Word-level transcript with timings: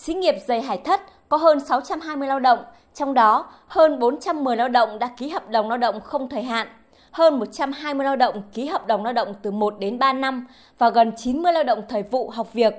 Xí 0.00 0.14
nghiệp 0.14 0.34
giày 0.46 0.62
Hải 0.62 0.78
Thất 0.78 1.00
có 1.28 1.36
hơn 1.36 1.60
620 1.60 2.28
lao 2.28 2.40
động, 2.40 2.58
trong 2.94 3.14
đó 3.14 3.46
hơn 3.66 3.98
410 3.98 4.56
lao 4.56 4.68
động 4.68 4.98
đã 4.98 5.10
ký 5.16 5.28
hợp 5.28 5.48
đồng 5.48 5.68
lao 5.68 5.78
động 5.78 6.00
không 6.00 6.28
thời 6.28 6.42
hạn, 6.42 6.66
hơn 7.10 7.38
120 7.38 8.04
lao 8.04 8.16
động 8.16 8.42
ký 8.52 8.66
hợp 8.66 8.86
đồng 8.86 9.04
lao 9.04 9.12
động 9.12 9.34
từ 9.42 9.50
1 9.50 9.74
đến 9.78 9.98
3 9.98 10.12
năm 10.12 10.46
và 10.78 10.90
gần 10.90 11.12
90 11.16 11.52
lao 11.52 11.64
động 11.64 11.82
thời 11.88 12.02
vụ 12.02 12.30
học 12.30 12.52
việc. 12.52 12.74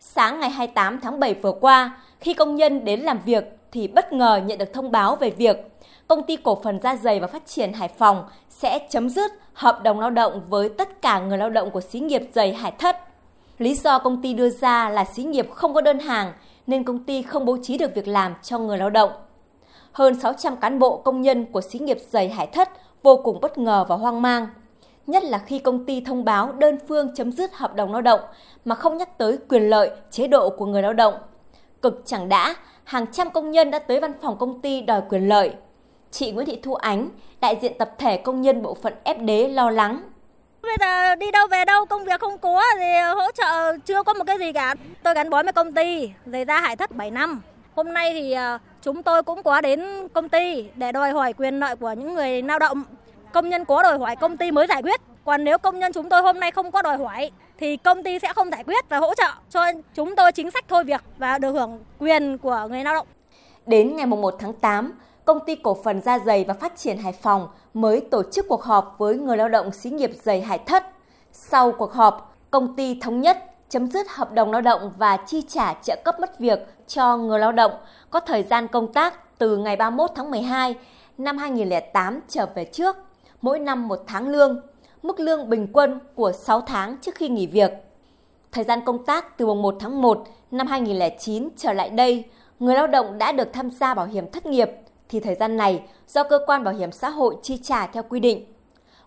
Sáng 0.00 0.40
ngày 0.40 0.50
28 0.50 1.00
tháng 1.00 1.20
7 1.20 1.34
vừa 1.34 1.52
qua, 1.52 2.00
khi 2.20 2.34
công 2.34 2.54
nhân 2.56 2.84
đến 2.84 3.00
làm 3.00 3.18
việc 3.24 3.44
thì 3.72 3.88
bất 3.88 4.12
ngờ 4.12 4.40
nhận 4.46 4.58
được 4.58 4.72
thông 4.72 4.90
báo 4.90 5.16
về 5.16 5.30
việc 5.30 5.56
công 6.08 6.22
ty 6.22 6.36
cổ 6.36 6.60
phần 6.62 6.80
da 6.80 6.96
giày 6.96 7.20
và 7.20 7.26
phát 7.26 7.46
triển 7.46 7.72
Hải 7.72 7.88
Phòng 7.88 8.24
sẽ 8.50 8.78
chấm 8.90 9.08
dứt 9.08 9.32
hợp 9.52 9.82
đồng 9.82 10.00
lao 10.00 10.10
động 10.10 10.42
với 10.48 10.68
tất 10.68 11.02
cả 11.02 11.18
người 11.18 11.38
lao 11.38 11.50
động 11.50 11.70
của 11.70 11.80
xí 11.80 12.00
nghiệp 12.00 12.22
giày 12.34 12.54
Hải 12.54 12.72
Thất. 12.72 13.11
Lý 13.58 13.74
do 13.74 13.98
công 13.98 14.22
ty 14.22 14.34
đưa 14.34 14.50
ra 14.50 14.88
là 14.88 15.04
xí 15.04 15.24
nghiệp 15.24 15.50
không 15.50 15.74
có 15.74 15.80
đơn 15.80 15.98
hàng 15.98 16.32
nên 16.66 16.84
công 16.84 17.04
ty 17.04 17.22
không 17.22 17.44
bố 17.44 17.56
trí 17.62 17.78
được 17.78 17.94
việc 17.94 18.08
làm 18.08 18.34
cho 18.42 18.58
người 18.58 18.78
lao 18.78 18.90
động. 18.90 19.10
Hơn 19.92 20.20
600 20.20 20.56
cán 20.56 20.78
bộ 20.78 20.96
công 20.96 21.22
nhân 21.22 21.44
của 21.52 21.60
xí 21.60 21.78
nghiệp 21.78 21.98
giày 22.10 22.28
Hải 22.28 22.46
Thất 22.46 22.68
vô 23.02 23.16
cùng 23.24 23.40
bất 23.40 23.58
ngờ 23.58 23.84
và 23.88 23.96
hoang 23.96 24.22
mang. 24.22 24.46
Nhất 25.06 25.24
là 25.24 25.38
khi 25.38 25.58
công 25.58 25.86
ty 25.86 26.00
thông 26.00 26.24
báo 26.24 26.52
đơn 26.52 26.78
phương 26.88 27.14
chấm 27.14 27.32
dứt 27.32 27.54
hợp 27.54 27.74
đồng 27.74 27.92
lao 27.92 28.02
động 28.02 28.20
mà 28.64 28.74
không 28.74 28.96
nhắc 28.96 29.18
tới 29.18 29.38
quyền 29.48 29.70
lợi, 29.70 29.90
chế 30.10 30.26
độ 30.26 30.50
của 30.50 30.66
người 30.66 30.82
lao 30.82 30.92
động. 30.92 31.14
Cực 31.82 32.02
chẳng 32.06 32.28
đã, 32.28 32.54
hàng 32.84 33.06
trăm 33.12 33.30
công 33.30 33.50
nhân 33.50 33.70
đã 33.70 33.78
tới 33.78 34.00
văn 34.00 34.12
phòng 34.22 34.36
công 34.38 34.60
ty 34.60 34.80
đòi 34.80 35.02
quyền 35.08 35.28
lợi. 35.28 35.54
Chị 36.10 36.32
Nguyễn 36.32 36.46
Thị 36.46 36.58
Thu 36.62 36.74
Ánh, 36.74 37.08
đại 37.40 37.58
diện 37.62 37.72
tập 37.78 37.90
thể 37.98 38.16
công 38.16 38.40
nhân 38.40 38.62
bộ 38.62 38.74
phận 38.74 38.94
ép 39.04 39.20
đế 39.20 39.48
lo 39.48 39.70
lắng. 39.70 40.02
Bây 40.62 40.76
giờ 40.80 41.14
đi 41.14 41.30
đâu 41.30 41.46
về 41.50 41.64
đâu, 41.64 41.86
công 41.86 42.04
việc 42.04 42.20
không 42.20 42.38
có 42.38 42.62
thì 42.78 42.86
chưa 43.84 44.02
có 44.02 44.14
một 44.14 44.24
cái 44.26 44.38
gì 44.38 44.52
cả. 44.52 44.74
Tôi 45.02 45.14
gắn 45.14 45.30
bó 45.30 45.42
với 45.42 45.52
công 45.52 45.72
ty, 45.72 46.10
giày 46.26 46.44
ra 46.44 46.60
hải 46.60 46.76
thất 46.76 46.96
7 46.96 47.10
năm. 47.10 47.42
Hôm 47.74 47.94
nay 47.94 48.12
thì 48.12 48.32
ờ, 48.32 48.58
chúng 48.82 49.02
tôi 49.02 49.22
cũng 49.22 49.42
có 49.42 49.60
đến 49.60 50.08
công 50.12 50.28
ty 50.28 50.68
để 50.76 50.92
đòi 50.92 51.10
hỏi 51.10 51.32
quyền 51.32 51.60
lợi 51.60 51.76
của 51.76 51.92
những 51.92 52.14
người 52.14 52.42
lao 52.42 52.58
động. 52.58 52.82
Công 53.32 53.48
nhân 53.48 53.64
có 53.64 53.82
đòi 53.82 53.98
hỏi 53.98 54.16
công 54.16 54.36
ty 54.36 54.50
mới 54.50 54.66
giải 54.66 54.82
quyết. 54.82 55.00
Còn 55.24 55.44
nếu 55.44 55.58
công 55.58 55.78
nhân 55.78 55.92
chúng 55.92 56.08
tôi 56.08 56.22
hôm 56.22 56.40
nay 56.40 56.50
không 56.50 56.70
có 56.70 56.82
đòi 56.82 56.96
hỏi 56.96 57.30
thì 57.58 57.76
công 57.76 58.02
ty 58.02 58.18
sẽ 58.18 58.32
không 58.32 58.50
giải 58.50 58.64
quyết 58.64 58.88
và 58.88 58.98
hỗ 58.98 59.14
trợ 59.14 59.28
cho 59.50 59.60
chúng 59.94 60.16
tôi 60.16 60.32
chính 60.32 60.50
sách 60.50 60.64
thôi 60.68 60.84
việc 60.84 61.00
và 61.18 61.38
được 61.38 61.52
hưởng 61.52 61.78
quyền 61.98 62.38
của 62.38 62.66
người 62.70 62.84
lao 62.84 62.94
động. 62.94 63.06
Đến 63.66 63.96
ngày 63.96 64.06
1 64.06 64.34
tháng 64.38 64.52
8, 64.52 64.92
công 65.24 65.38
ty 65.46 65.54
cổ 65.56 65.76
phần 65.84 66.00
da 66.00 66.18
dày 66.18 66.44
và 66.44 66.54
phát 66.54 66.76
triển 66.76 66.98
Hải 66.98 67.12
Phòng 67.12 67.48
mới 67.74 68.00
tổ 68.00 68.22
chức 68.32 68.48
cuộc 68.48 68.62
họp 68.62 68.94
với 68.98 69.16
người 69.16 69.36
lao 69.36 69.48
động 69.48 69.72
xí 69.72 69.90
nghiệp 69.90 70.10
dày 70.22 70.40
Hải 70.40 70.58
Thất. 70.58 70.84
Sau 71.32 71.72
cuộc 71.72 71.92
họp, 71.92 72.36
công 72.50 72.76
ty 72.76 73.00
thống 73.00 73.20
nhất 73.20 73.51
chấm 73.72 73.86
dứt 73.86 74.06
hợp 74.10 74.32
đồng 74.32 74.52
lao 74.52 74.60
động 74.60 74.92
và 74.98 75.16
chi 75.16 75.42
trả 75.48 75.74
trợ 75.74 75.96
cấp 76.04 76.20
mất 76.20 76.38
việc 76.38 76.58
cho 76.86 77.16
người 77.16 77.38
lao 77.38 77.52
động 77.52 77.72
có 78.10 78.20
thời 78.20 78.42
gian 78.42 78.68
công 78.68 78.92
tác 78.92 79.38
từ 79.38 79.56
ngày 79.56 79.76
31 79.76 80.10
tháng 80.14 80.30
12 80.30 80.74
năm 81.18 81.38
2008 81.38 82.20
trở 82.28 82.46
về 82.54 82.64
trước, 82.64 82.96
mỗi 83.42 83.58
năm 83.58 83.88
một 83.88 83.98
tháng 84.06 84.28
lương, 84.28 84.60
mức 85.02 85.20
lương 85.20 85.50
bình 85.50 85.68
quân 85.72 86.00
của 86.14 86.32
6 86.32 86.60
tháng 86.60 86.96
trước 87.02 87.14
khi 87.14 87.28
nghỉ 87.28 87.46
việc. 87.46 87.72
Thời 88.52 88.64
gian 88.64 88.80
công 88.84 89.04
tác 89.04 89.38
từ 89.38 89.46
mùng 89.46 89.62
1 89.62 89.76
tháng 89.80 90.02
1 90.02 90.24
năm 90.50 90.66
2009 90.66 91.48
trở 91.56 91.72
lại 91.72 91.90
đây, 91.90 92.24
người 92.58 92.74
lao 92.74 92.86
động 92.86 93.18
đã 93.18 93.32
được 93.32 93.52
tham 93.52 93.70
gia 93.70 93.94
bảo 93.94 94.06
hiểm 94.06 94.30
thất 94.30 94.46
nghiệp 94.46 94.70
thì 95.08 95.20
thời 95.20 95.34
gian 95.34 95.56
này 95.56 95.82
do 96.08 96.24
cơ 96.24 96.38
quan 96.46 96.64
bảo 96.64 96.74
hiểm 96.74 96.92
xã 96.92 97.08
hội 97.08 97.36
chi 97.42 97.60
trả 97.62 97.86
theo 97.86 98.02
quy 98.02 98.20
định. 98.20 98.52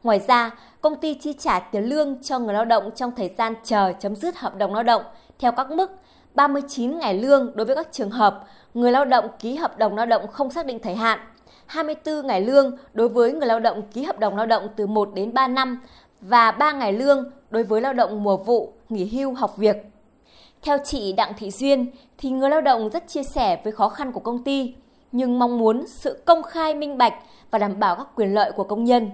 Ngoài 0.05 0.21
ra, 0.27 0.51
công 0.81 0.95
ty 0.95 1.13
chi 1.13 1.33
trả 1.33 1.59
tiền 1.59 1.83
lương 1.83 2.23
cho 2.23 2.39
người 2.39 2.53
lao 2.53 2.65
động 2.65 2.89
trong 2.95 3.11
thời 3.15 3.29
gian 3.37 3.53
chờ 3.63 3.93
chấm 3.99 4.15
dứt 4.15 4.37
hợp 4.37 4.57
đồng 4.57 4.73
lao 4.73 4.83
động 4.83 5.03
theo 5.39 5.51
các 5.51 5.71
mức 5.71 5.91
39 6.33 6.99
ngày 6.99 7.13
lương 7.13 7.51
đối 7.55 7.65
với 7.65 7.75
các 7.75 7.87
trường 7.91 8.09
hợp 8.09 8.43
người 8.73 8.91
lao 8.91 9.05
động 9.05 9.25
ký 9.39 9.55
hợp 9.55 9.77
đồng 9.77 9.95
lao 9.95 10.05
động 10.05 10.27
không 10.27 10.51
xác 10.51 10.65
định 10.65 10.79
thời 10.79 10.95
hạn, 10.95 11.19
24 11.65 12.27
ngày 12.27 12.41
lương 12.41 12.77
đối 12.93 13.09
với 13.09 13.31
người 13.33 13.47
lao 13.47 13.59
động 13.59 13.81
ký 13.93 14.03
hợp 14.03 14.19
đồng 14.19 14.37
lao 14.37 14.45
động 14.45 14.67
từ 14.75 14.87
1 14.87 15.09
đến 15.13 15.33
3 15.33 15.47
năm 15.47 15.81
và 16.21 16.51
3 16.51 16.71
ngày 16.71 16.93
lương 16.93 17.31
đối 17.49 17.63
với 17.63 17.81
lao 17.81 17.93
động 17.93 18.23
mùa 18.23 18.37
vụ, 18.37 18.73
nghỉ 18.89 19.05
hưu 19.05 19.33
học 19.33 19.57
việc. 19.57 19.77
Theo 20.61 20.77
chị 20.85 21.13
Đặng 21.13 21.33
Thị 21.37 21.51
Duyên 21.51 21.91
thì 22.17 22.29
người 22.29 22.49
lao 22.49 22.61
động 22.61 22.89
rất 22.89 23.07
chia 23.07 23.23
sẻ 23.23 23.61
với 23.63 23.73
khó 23.73 23.89
khăn 23.89 24.11
của 24.11 24.19
công 24.19 24.43
ty 24.43 24.75
nhưng 25.11 25.39
mong 25.39 25.57
muốn 25.57 25.87
sự 25.87 26.23
công 26.25 26.43
khai 26.43 26.75
minh 26.75 26.97
bạch 26.97 27.13
và 27.51 27.59
đảm 27.59 27.79
bảo 27.79 27.95
các 27.95 28.07
quyền 28.15 28.33
lợi 28.33 28.51
của 28.51 28.63
công 28.63 28.83
nhân. 28.83 29.09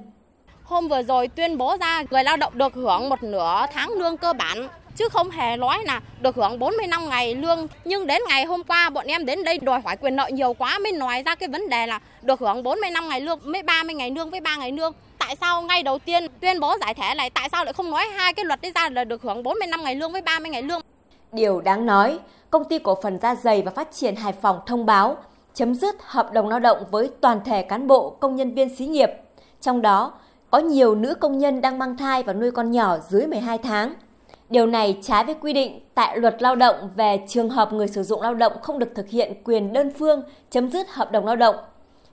Hôm 0.72 0.88
vừa 0.88 1.02
rồi 1.02 1.28
tuyên 1.28 1.58
bố 1.58 1.78
ra 1.80 2.04
người 2.12 2.24
lao 2.24 2.38
động 2.38 2.58
được 2.58 2.74
hưởng 2.74 3.10
một 3.10 3.24
nửa 3.24 3.66
tháng 3.74 3.90
lương 3.90 4.18
cơ 4.18 4.34
bản 4.34 4.68
chứ 4.96 5.10
không 5.10 5.30
hề 5.30 5.58
nói 5.58 5.78
là 5.86 6.02
được 6.22 6.36
hưởng 6.36 6.60
45 6.60 7.10
ngày 7.10 7.36
lương. 7.36 7.68
Nhưng 7.86 8.08
đến 8.08 8.22
ngày 8.28 8.46
hôm 8.46 8.64
qua 8.64 8.90
bọn 8.90 9.08
em 9.08 9.26
đến 9.26 9.44
đây 9.44 9.58
đòi 9.58 9.82
hỏi 9.86 9.98
quyền 9.98 10.16
lợi 10.16 10.32
nhiều 10.32 10.54
quá 10.54 10.80
mới 10.80 10.92
nói 10.92 11.24
ra 11.26 11.36
cái 11.36 11.50
vấn 11.50 11.70
đề 11.70 11.88
là 11.88 12.00
được 12.22 12.40
hưởng 12.40 12.64
45 12.64 13.10
ngày 13.10 13.22
lương, 13.22 13.40
mới 13.44 13.64
30 13.64 13.96
ngày 13.96 14.12
lương 14.12 14.30
với 14.30 14.40
3 14.40 14.56
ngày 14.56 14.72
lương. 14.72 14.92
Tại 15.18 15.36
sao 15.42 15.62
ngay 15.62 15.84
đầu 15.84 16.00
tiên 16.00 16.28
tuyên 16.40 16.60
bố 16.60 16.76
giải 16.82 16.94
thể 16.94 17.16
này, 17.16 17.30
tại 17.30 17.50
sao 17.52 17.66
lại 17.66 17.74
không 17.74 17.92
nói 17.92 18.06
hai 18.16 18.34
cái 18.34 18.46
luật 18.46 18.62
đấy 18.62 18.72
ra 18.76 18.90
là 18.90 19.04
được 19.04 19.22
hưởng 19.22 19.44
45 19.44 19.84
ngày 19.84 19.96
lương 19.96 20.12
với 20.12 20.22
30 20.22 20.52
ngày 20.52 20.62
lương? 20.62 20.82
Điều 21.32 21.62
đáng 21.62 21.86
nói, 21.86 22.20
công 22.50 22.64
ty 22.64 22.80
cổ 22.80 22.98
phần 23.04 23.20
da 23.22 23.36
dày 23.36 23.62
và 23.62 23.72
phát 23.72 23.92
triển 23.92 24.16
Hải 24.16 24.34
Phòng 24.34 24.60
thông 24.66 24.86
báo 24.86 25.18
chấm 25.54 25.76
dứt 25.76 25.96
hợp 26.00 26.32
đồng 26.34 26.48
lao 26.48 26.60
động 26.60 26.84
với 26.92 27.10
toàn 27.22 27.40
thể 27.46 27.62
cán 27.62 27.88
bộ, 27.88 28.10
công 28.10 28.36
nhân 28.36 28.54
viên 28.54 28.76
xí 28.76 28.86
nghiệp. 28.86 29.10
Trong 29.62 29.82
đó, 29.82 30.14
có 30.52 30.58
nhiều 30.58 30.96
nữ 30.96 31.16
công 31.16 31.38
nhân 31.38 31.62
đang 31.62 31.80
mang 31.80 31.98
thai 31.98 32.24
và 32.24 32.34
nuôi 32.34 32.52
con 32.52 32.72
nhỏ 32.72 32.98
dưới 33.10 33.28
12 33.28 33.58
tháng. 33.58 33.94
Điều 34.50 34.66
này 34.66 35.00
trái 35.02 35.24
với 35.24 35.36
quy 35.42 35.54
định 35.54 35.80
tại 35.96 36.18
luật 36.18 36.42
lao 36.42 36.56
động 36.56 36.90
về 36.96 37.20
trường 37.28 37.50
hợp 37.50 37.74
người 37.74 37.88
sử 37.88 38.04
dụng 38.04 38.22
lao 38.22 38.34
động 38.34 38.54
không 38.62 38.80
được 38.80 38.90
thực 38.96 39.10
hiện 39.10 39.34
quyền 39.44 39.74
đơn 39.74 39.92
phương 40.00 40.24
chấm 40.50 40.72
dứt 40.72 40.90
hợp 40.90 41.12
đồng 41.12 41.26
lao 41.26 41.36
động. 41.36 41.56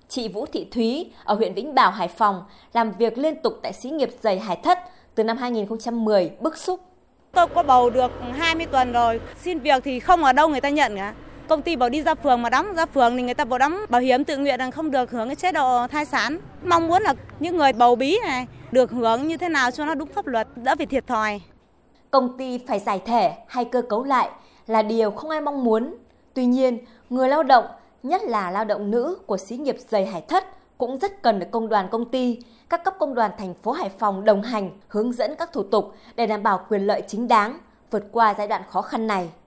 Chị 0.09 0.28
Vũ 0.28 0.47
Thị 0.47 0.66
Thúy 0.71 1.12
ở 1.25 1.34
huyện 1.34 1.54
Vĩnh 1.54 1.75
Bảo, 1.75 1.91
Hải 1.91 2.09
Phòng 2.09 2.43
làm 2.72 2.93
việc 2.93 3.19
liên 3.19 3.43
tục 3.43 3.53
tại 3.62 3.72
xí 3.72 3.91
nghiệp 3.91 4.10
giày 4.21 4.38
Hải 4.38 4.56
Thất 4.56 4.78
từ 5.15 5.25
năm 5.25 5.37
2010 5.37 6.31
bức 6.41 6.56
xúc. 6.56 6.81
Tôi 7.32 7.47
có 7.47 7.62
bầu 7.62 7.91
được 7.91 8.10
20 8.32 8.66
tuần 8.66 8.93
rồi, 8.93 9.20
xin 9.41 9.59
việc 9.59 9.82
thì 9.84 10.00
không 10.00 10.25
ở 10.25 10.32
đâu 10.32 10.49
người 10.49 10.60
ta 10.60 10.69
nhận 10.69 10.97
cả 10.97 11.15
công 11.48 11.62
ty 11.62 11.76
bảo 11.76 11.88
đi 11.88 12.03
ra 12.03 12.14
phường 12.14 12.42
mà 12.42 12.50
đóng 12.50 12.75
ra 12.75 12.86
phường 12.86 13.16
thì 13.16 13.22
người 13.22 13.34
ta 13.34 13.44
bảo 13.44 13.59
đóng 13.59 13.78
bảo 13.88 14.00
hiểm 14.00 14.25
tự 14.25 14.36
nguyện 14.36 14.59
là 14.59 14.70
không 14.70 14.91
được 14.91 15.10
hưởng 15.10 15.28
cái 15.28 15.36
chế 15.36 15.53
độ 15.53 15.86
thai 15.86 16.04
sản. 16.04 16.38
Mong 16.64 16.88
muốn 16.88 17.03
là 17.03 17.14
những 17.41 17.56
người 17.56 17.72
bầu 17.72 17.97
bí 17.97 18.19
này 18.22 18.47
được 18.70 18.91
hưởng 18.91 19.28
như 19.28 19.36
thế 19.36 19.48
nào 19.48 19.70
cho 19.70 19.84
nó 19.84 19.94
đúng 19.94 20.08
pháp 20.08 20.26
luật 20.26 20.48
đỡ 20.56 20.75
phải 20.76 20.87
thiệt 20.87 21.06
thòi. 21.06 21.41
Công 22.10 22.38
ty 22.38 22.58
phải 22.58 22.78
giải 22.78 23.03
thể 23.06 23.32
hay 23.48 23.64
cơ 23.64 23.82
cấu 23.82 24.04
lại 24.04 24.31
là 24.66 24.82
điều 24.82 25.10
không 25.10 25.31
ai 25.31 25.41
mong 25.41 25.64
muốn. 25.64 25.94
Tuy 26.34 26.47
nhiên 26.47 26.78
người 27.10 27.28
lao 27.28 27.42
động 27.42 27.64
nhất 28.03 28.22
là 28.22 28.50
lao 28.50 28.64
động 28.64 28.91
nữ 28.91 29.19
của 29.26 29.37
xí 29.37 29.56
nghiệp 29.56 29.76
giày 29.88 30.06
hải 30.06 30.22
thất 30.22 30.44
cũng 30.78 30.98
rất 30.98 31.22
cần 31.22 31.38
được 31.38 31.47
công 31.50 31.69
đoàn 31.69 31.88
công 31.91 32.10
ty, 32.10 32.38
các 32.69 32.84
cấp 32.84 32.94
công 32.98 33.14
đoàn 33.14 33.31
thành 33.38 33.54
phố 33.54 33.72
Hải 33.72 33.88
Phòng 33.88 34.25
đồng 34.25 34.42
hành, 34.42 34.70
hướng 34.88 35.12
dẫn 35.12 35.34
các 35.38 35.53
thủ 35.53 35.62
tục 35.62 35.94
để 36.16 36.26
đảm 36.26 36.42
bảo 36.42 36.60
quyền 36.69 36.87
lợi 36.87 37.03
chính 37.06 37.28
đáng, 37.28 37.58
vượt 37.91 38.04
qua 38.12 38.34
giai 38.38 38.48
đoạn 38.48 38.62
khó 38.70 38.82
khăn 38.82 39.06
này. 39.06 39.28